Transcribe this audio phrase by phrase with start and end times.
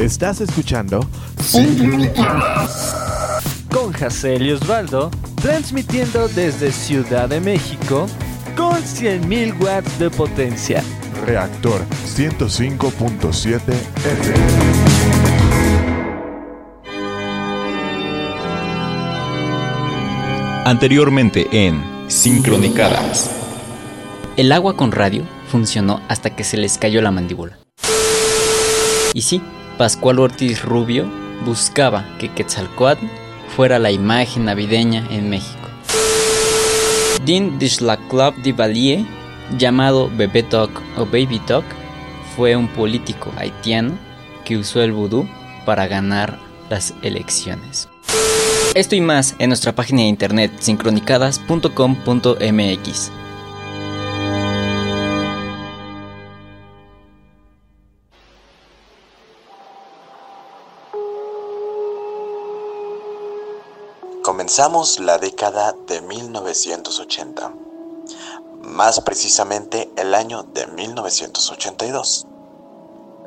[0.00, 1.00] Estás escuchando
[3.70, 5.10] con Jacel y Osvaldo,
[5.40, 8.06] transmitiendo desde Ciudad de México
[8.54, 10.84] con 100.000 watts de potencia.
[11.24, 13.58] Reactor 105.7
[14.04, 14.36] FM.
[20.66, 23.30] Anteriormente en Sincronicadas.
[24.36, 27.58] El agua con radio funcionó hasta que se les cayó la mandíbula.
[29.14, 29.40] Y sí,
[29.78, 31.06] Pascual Ortiz Rubio
[31.44, 33.06] buscaba que Quetzalcoatl
[33.54, 35.68] fuera la imagen navideña en México.
[37.24, 39.04] Dean Dishlaclub de Valier,
[39.58, 41.64] llamado Bebé Talk o Baby Talk,
[42.36, 43.98] fue un político haitiano
[44.44, 45.28] que usó el vudú
[45.64, 46.38] para ganar
[46.70, 47.88] las elecciones.
[48.74, 53.10] Esto y más en nuestra página de internet sincronicadas.com.mx.
[64.56, 67.52] Comenzamos la década de 1980,
[68.62, 72.26] más precisamente el año de 1982.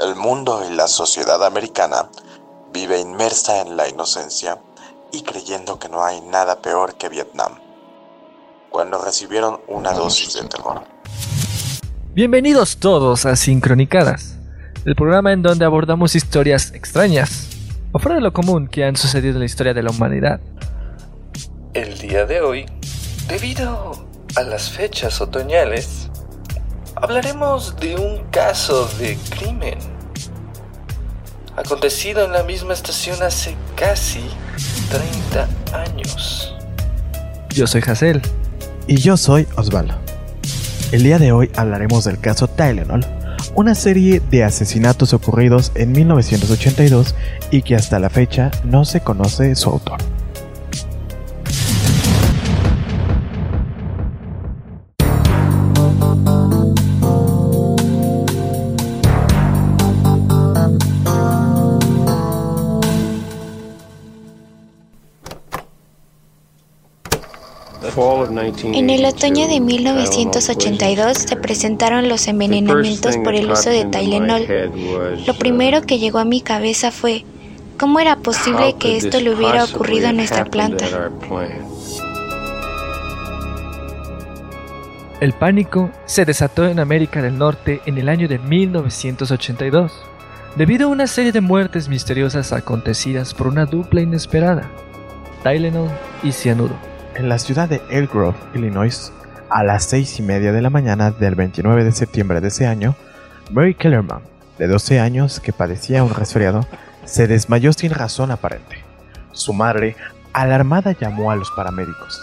[0.00, 2.10] El mundo y la sociedad americana
[2.74, 4.60] vive inmersa en la inocencia
[5.12, 7.54] y creyendo que no hay nada peor que Vietnam,
[8.68, 10.82] cuando recibieron una dosis de terror.
[12.12, 14.36] Bienvenidos todos a Sincronicadas,
[14.84, 17.48] el programa en donde abordamos historias extrañas
[17.92, 20.38] o fuera de lo común que han sucedido en la historia de la humanidad.
[21.74, 22.66] El día de hoy,
[23.26, 26.08] debido a las fechas otoñales,
[26.94, 29.76] hablaremos de un caso de crimen
[31.56, 34.20] acontecido en la misma estación hace casi
[34.88, 36.54] 30 años.
[37.50, 38.22] Yo soy Hazel.
[38.86, 39.94] Y yo soy Osvaldo.
[40.92, 43.04] El día de hoy hablaremos del caso Tylenol,
[43.56, 47.16] una serie de asesinatos ocurridos en 1982
[47.50, 50.03] y que hasta la fecha no se conoce su autor.
[68.36, 74.46] En el otoño de 1982 se presentaron los envenenamientos por el uso de Tylenol.
[75.24, 77.24] Lo primero que llegó a mi cabeza fue,
[77.78, 80.86] ¿cómo era posible que esto le hubiera ocurrido a nuestra planta?
[85.20, 89.92] El pánico se desató en América del Norte en el año de 1982,
[90.56, 94.68] debido a una serie de muertes misteriosas acontecidas por una dupla inesperada,
[95.44, 95.88] Tylenol
[96.24, 99.12] y cianuro en la ciudad de Elk Grove, Illinois,
[99.50, 102.96] a las seis y media de la mañana del 29 de septiembre de ese año,
[103.50, 104.22] Mary Kellerman,
[104.58, 106.66] de 12 años que padecía un resfriado,
[107.04, 108.82] se desmayó sin razón aparente.
[109.32, 109.96] Su madre,
[110.32, 112.20] alarmada, llamó a los paramédicos.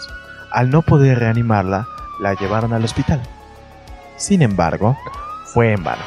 [0.50, 1.88] Al no poder reanimarla,
[2.20, 3.22] la llevaron al hospital.
[4.16, 4.96] Sin embargo,
[5.46, 6.02] fue en vano.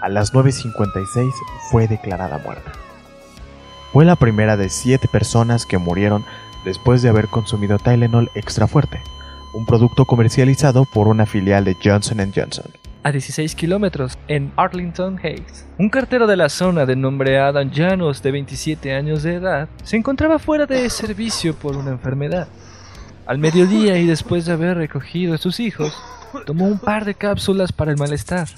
[0.00, 1.30] A las 9.56
[1.70, 2.72] fue declarada muerta.
[3.92, 6.24] Fue la primera de siete personas que murieron
[6.64, 9.00] después de haber consumido Tylenol extra fuerte,
[9.52, 12.66] un producto comercializado por una filial de Johnson Johnson.
[13.02, 18.22] A 16 kilómetros, en Arlington Heights, un cartero de la zona de nombre Adam Janos,
[18.22, 22.46] de 27 años de edad, se encontraba fuera de servicio por una enfermedad.
[23.26, 25.94] Al mediodía y después de haber recogido a sus hijos,
[26.44, 28.48] tomó un par de cápsulas para el malestar.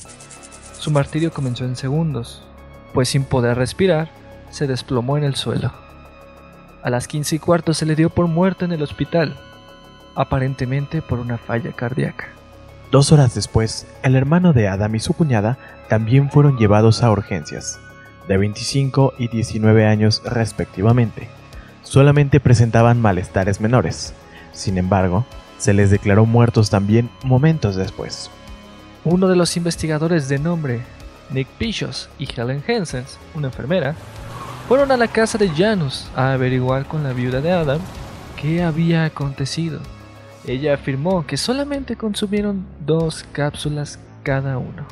[0.77, 2.43] Su martirio comenzó en segundos,
[2.93, 4.11] pues sin poder respirar,
[4.51, 5.73] se desplomó en el suelo.
[6.83, 9.37] A las 15 y cuarto se le dio por muerto en el hospital,
[10.15, 12.29] aparentemente por una falla cardíaca.
[12.91, 17.79] Dos horas después, el hermano de Adam y su cuñada también fueron llevados a urgencias,
[18.29, 21.29] de 25 y 19 años respectivamente.
[21.83, 24.13] Solamente presentaban malestares menores.
[24.53, 25.25] Sin embargo,
[25.59, 28.31] se les declaró muertos también momentos después.
[29.05, 30.83] Uno de los investigadores de nombre
[31.31, 33.95] Nick Pichos y Helen Hensens, una enfermera,
[34.73, 37.79] fueron a la casa de Janus a averiguar con la viuda de Adam
[38.41, 39.81] qué había acontecido.
[40.47, 44.87] Ella afirmó que solamente consumieron dos cápsulas cada uno.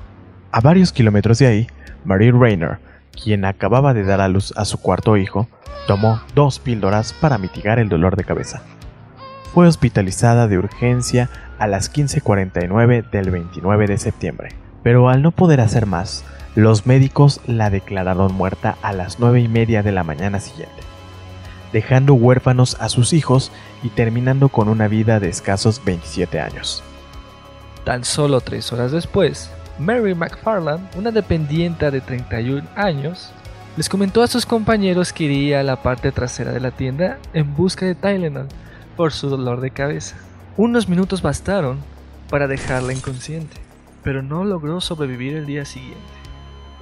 [0.52, 1.66] A varios kilómetros de ahí,
[2.04, 2.78] Marie Rayner,
[3.24, 5.48] quien acababa de dar a luz a su cuarto hijo,
[5.86, 8.60] tomó dos píldoras para mitigar el dolor de cabeza.
[9.54, 14.50] Fue hospitalizada de urgencia a las 15.49 del 29 de septiembre,
[14.82, 16.22] pero al no poder hacer más,
[16.54, 20.82] los médicos la declararon muerta a las nueve y media de la mañana siguiente,
[21.72, 23.52] dejando huérfanos a sus hijos
[23.82, 26.82] y terminando con una vida de escasos 27 años.
[27.84, 33.32] Tan solo tres horas después, Mary McFarland, una dependiente de 31 años,
[33.76, 37.54] les comentó a sus compañeros que iría a la parte trasera de la tienda en
[37.54, 38.48] busca de Tylenol
[38.96, 40.16] por su dolor de cabeza.
[40.56, 41.78] Unos minutos bastaron
[42.28, 43.56] para dejarla inconsciente,
[44.02, 46.19] pero no logró sobrevivir el día siguiente.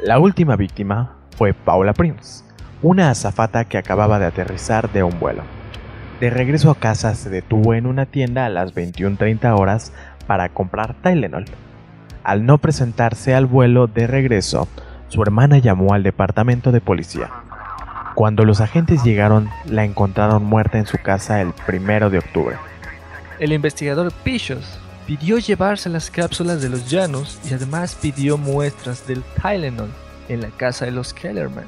[0.02, 2.44] La última víctima fue Paula Prince,
[2.82, 5.42] una azafata que acababa de aterrizar de un vuelo.
[6.20, 9.92] De regreso a casa se detuvo en una tienda a las 21.30 horas
[10.28, 11.46] para comprar Tylenol.
[12.22, 14.68] Al no presentarse al vuelo de regreso,
[15.08, 17.30] su hermana llamó al departamento de policía.
[18.14, 22.54] Cuando los agentes llegaron, la encontraron muerta en su casa el primero de octubre.
[23.40, 29.22] El investigador Pichos pidió llevarse las cápsulas de los llanos y además pidió muestras del
[29.40, 29.88] Tylenol
[30.28, 31.64] en la casa de los Kellerman.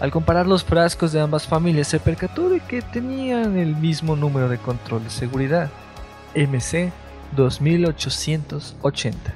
[0.00, 4.48] Al comparar los frascos de ambas familias se percató de que tenían el mismo número
[4.48, 5.70] de control de seguridad,
[6.34, 6.90] MC
[7.36, 9.32] 2880.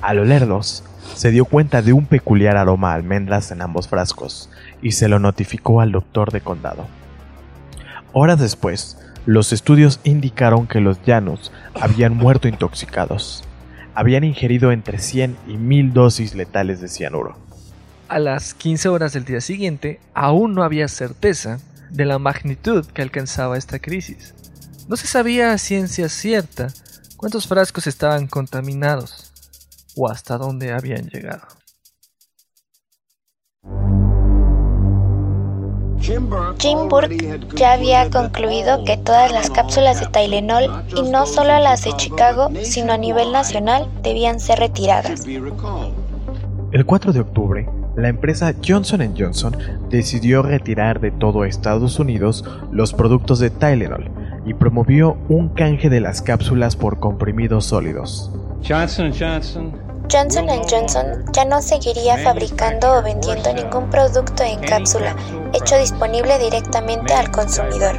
[0.00, 0.82] Al olerlos,
[1.14, 4.50] se dio cuenta de un peculiar aroma a almendras en ambos frascos
[4.82, 6.88] y se lo notificó al doctor de condado.
[8.12, 13.44] Horas después, los estudios indicaron que los llanos habían muerto intoxicados.
[13.94, 17.36] Habían ingerido entre 100 y 1000 dosis letales de cianuro
[18.12, 21.58] a las 15 horas del día siguiente, aún no había certeza
[21.88, 24.34] de la magnitud que alcanzaba esta crisis.
[24.86, 26.68] No se sabía a ciencia cierta
[27.16, 29.32] cuántos frascos estaban contaminados
[29.96, 31.48] o hasta dónde habían llegado.
[36.02, 40.64] Jim Burke ya había concluido que todas las cápsulas de Tylenol,
[40.96, 45.24] y no solo las de Chicago, sino a nivel nacional, debían ser retiradas.
[46.72, 49.56] El 4 de octubre, la empresa Johnson Johnson
[49.90, 54.10] decidió retirar de todo Estados Unidos los productos de Tylenol
[54.44, 58.32] y promovió un canje de las cápsulas por comprimidos sólidos.
[58.66, 59.72] Johnson Johnson
[60.12, 65.16] Johnson Johnson ya no seguiría fabricando o vendiendo ningún producto en cápsula
[65.54, 67.96] hecho disponible directamente al consumidor.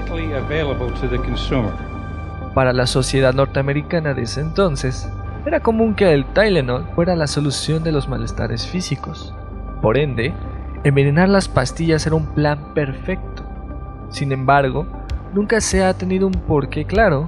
[2.53, 5.09] Para la sociedad norteamericana de ese entonces,
[5.43, 9.33] era común que el Tylenol fuera la solución de los malestares físicos.
[9.81, 10.35] Por ende,
[10.83, 13.43] envenenar las pastillas era un plan perfecto.
[14.11, 14.85] Sin embargo,
[15.33, 17.27] nunca se ha tenido un porqué claro,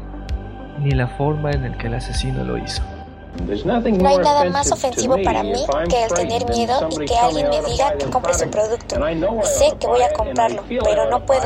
[0.79, 2.83] ni la forma en la que el asesino lo hizo.
[3.65, 7.61] No hay nada más ofensivo para mí que el tener miedo y que alguien me
[7.61, 8.95] diga que compre su producto.
[9.43, 11.43] sé que voy a comprarlo, pero no puedo.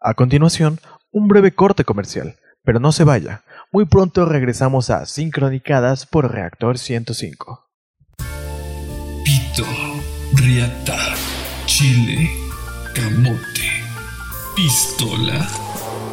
[0.00, 0.80] A continuación,
[1.10, 3.42] un breve corte comercial, pero no se vaya.
[3.72, 7.66] Muy pronto regresamos a Sincronicadas por Reactor 105.
[9.24, 9.64] Pito,
[10.34, 10.96] riata,
[11.66, 12.30] chile,
[12.98, 13.70] camote,
[14.56, 15.46] pistola,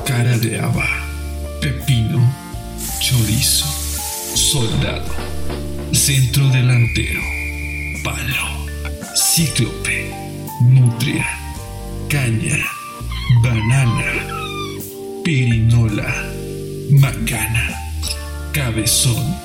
[0.06, 0.88] cara de haba,
[1.60, 2.22] pepino,
[3.00, 3.66] chorizo,
[4.36, 5.12] soldado,
[5.94, 7.22] centro delantero,
[8.04, 8.68] palo,
[9.16, 10.14] cíclope,
[10.62, 11.26] nutria,
[12.08, 12.64] caña
[13.42, 14.12] banana,
[15.24, 16.14] pirinola,
[16.92, 17.66] macana,
[18.54, 19.36] cabezón,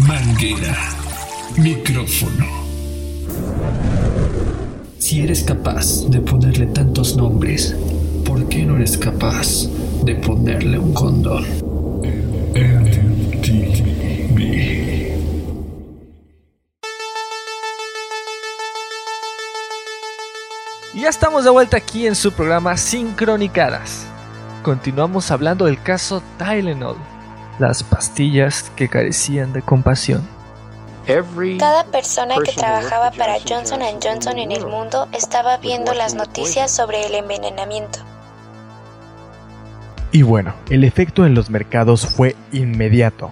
[0.00, 0.76] manguera,
[1.56, 2.46] micrófono.
[5.08, 7.74] Si eres capaz de ponerle tantos nombres,
[8.26, 9.66] ¿por qué no eres capaz
[10.04, 11.46] de ponerle un condón?
[20.92, 24.04] Y ya estamos de vuelta aquí en su programa Sincronicadas.
[24.62, 26.98] Continuamos hablando del caso Tylenol,
[27.58, 30.37] las pastillas que carecían de compasión.
[31.58, 37.06] Cada persona que trabajaba para Johnson Johnson en el mundo estaba viendo las noticias sobre
[37.06, 38.00] el envenenamiento.
[40.12, 43.30] Y bueno, el efecto en los mercados fue inmediato.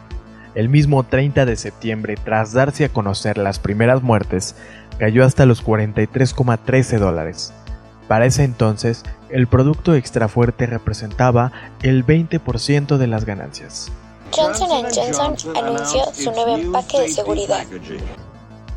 [0.55, 4.57] El mismo 30 de septiembre, tras darse a conocer las primeras muertes,
[4.99, 7.53] cayó hasta los 43,13 dólares.
[8.09, 11.53] Para ese entonces, el producto extra fuerte representaba
[11.83, 13.93] el 20% de las ganancias.
[14.37, 17.65] Johnson Johnson anunció su nuevo empaque de seguridad.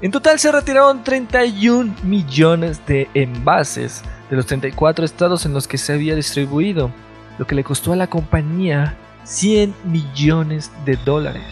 [0.02, 5.78] En total se retiraron 31 millones de envases de los 34 estados en los que
[5.78, 6.92] se había distribuido,
[7.38, 11.44] lo que le costó a la compañía 100 millones de dólares.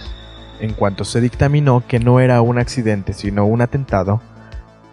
[0.62, 4.22] En cuanto se dictaminó que no era un accidente sino un atentado,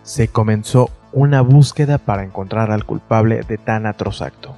[0.02, 4.56] se comenzó una búsqueda para encontrar al culpable de tan atroz acto.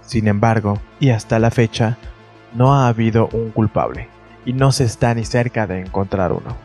[0.00, 1.98] Sin embargo, y hasta la fecha,
[2.54, 4.08] no ha habido un culpable,
[4.44, 6.56] y no se está ni cerca de encontrar uno.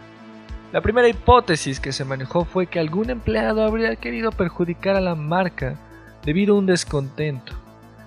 [0.73, 5.15] La primera hipótesis que se manejó fue que algún empleado habría querido perjudicar a la
[5.15, 5.75] marca
[6.23, 7.53] debido a un descontento.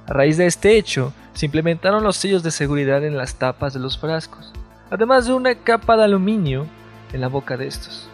[0.07, 3.81] A raíz de este hecho, se implementaron los sellos de seguridad en las tapas de
[3.81, 4.53] los frascos,
[4.91, 6.67] además de una capa de aluminio
[7.13, 8.11] en la boca de estos,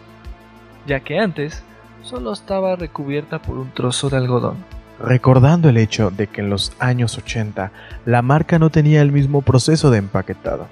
[0.85, 1.61] ya que antes
[2.03, 4.57] solo estaba recubierta por un trozo de algodón.
[4.99, 7.71] Recordando el hecho de que en los años 80
[8.05, 10.67] la marca no tenía el mismo proceso de empaquetado,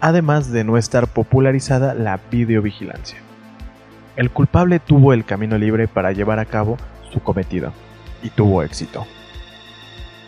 [0.00, 3.18] además de no estar popularizada la videovigilancia.
[4.16, 6.76] El culpable tuvo el camino libre para llevar a cabo
[7.12, 7.72] su cometido,
[8.22, 9.06] y tuvo éxito.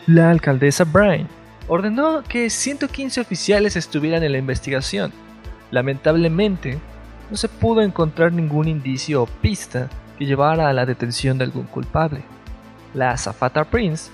[0.06, 1.28] La alcaldesa Bryan
[1.68, 5.12] ordenó que 115 oficiales estuvieran en la investigación.
[5.70, 6.78] Lamentablemente,
[7.30, 9.88] no se pudo encontrar ningún indicio o pista
[10.18, 12.22] que llevara a la detención de algún culpable.
[12.96, 14.10] La azafata Prince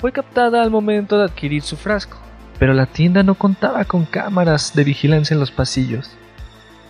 [0.00, 2.18] fue captada al momento de adquirir su frasco,
[2.58, 6.10] pero la tienda no contaba con cámaras de vigilancia en los pasillos.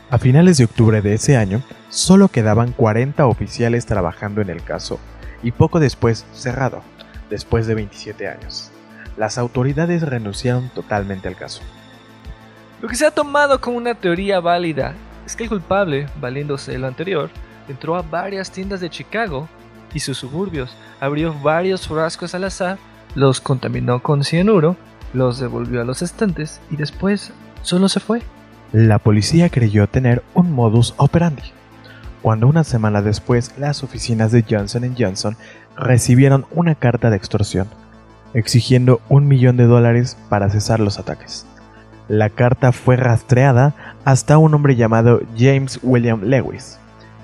[0.08, 4.98] A finales de octubre de ese año, solo quedaban 40 oficiales trabajando en el caso,
[5.42, 6.80] y poco después cerrado,
[7.28, 8.70] después de 27 años.
[9.18, 11.60] Las autoridades renunciaron totalmente al caso.
[12.80, 14.94] Lo que se ha tomado como una teoría válida
[15.26, 17.28] es que el culpable, valiéndose de lo anterior,
[17.68, 19.50] entró a varias tiendas de Chicago
[19.92, 22.78] y sus suburbios, abrió varios frascos al azar,
[23.14, 24.76] los contaminó con cianuro,
[25.12, 28.22] los devolvió a los estantes y después solo se fue.
[28.72, 31.44] La policía creyó tener un modus operandi.
[32.22, 35.36] Cuando una semana después las oficinas de Johnson Johnson
[35.76, 37.68] recibieron una carta de extorsión,
[38.32, 41.46] exigiendo un millón de dólares para cesar los ataques.
[42.08, 43.74] La carta fue rastreada
[44.04, 46.78] hasta un hombre llamado James William Lewis,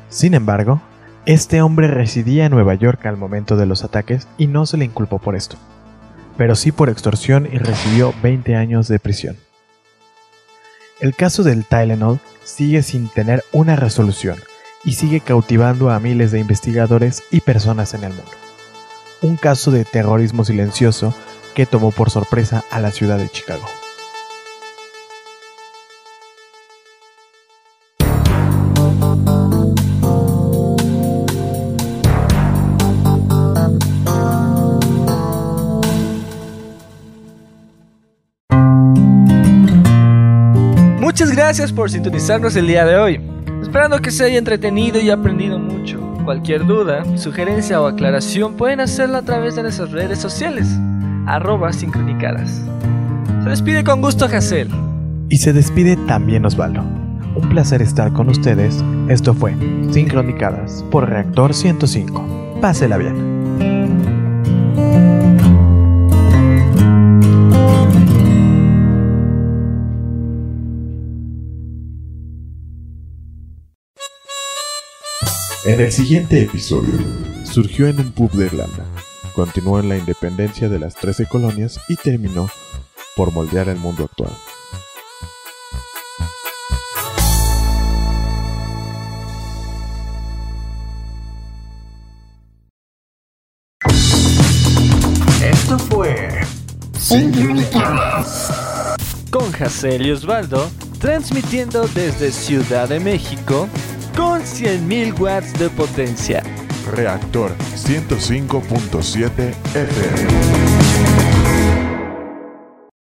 [0.09, 0.81] sin embargo,
[1.27, 4.87] este hombre residía en Nueva York al momento de los ataques y no se le
[4.87, 5.57] inculpó por esto,
[6.39, 9.37] pero sí por extorsión y recibió 20 años de prisión.
[11.01, 14.37] El caso del Tylenol sigue sin tener una resolución
[14.85, 18.33] y sigue cautivando a miles de investigadores y personas en el mundo.
[19.21, 21.15] Un caso de terrorismo silencioso
[21.55, 23.67] que tomó por sorpresa a la ciudad de Chicago.
[41.21, 43.21] Muchas gracias por sintonizarnos el día de hoy.
[43.61, 46.01] Esperando que se haya entretenido y aprendido mucho.
[46.25, 50.67] Cualquier duda, sugerencia o aclaración pueden hacerlo a través de nuestras redes sociales,
[51.73, 52.63] sincronicadas.
[53.43, 54.71] Se despide con gusto Hazel.
[55.29, 56.81] Y se despide también Osvaldo.
[57.35, 58.83] Un placer estar con ustedes.
[59.11, 59.55] Esto fue
[59.91, 62.59] Sincronicadas por Reactor 105.
[62.63, 63.40] Pásela bien.
[75.63, 76.95] En el siguiente episodio,
[77.45, 78.87] surgió en un pub de Irlanda,
[79.35, 82.49] continuó en la independencia de las Trece colonias y terminó
[83.15, 84.33] por moldear el mundo actual.
[95.43, 96.41] esto fue
[99.31, 103.69] Con Hazel y Osvaldo, transmitiendo desde Ciudad de México
[104.21, 106.43] con 100.000 watts de potencia.
[106.95, 110.70] Reactor 105.7 FM.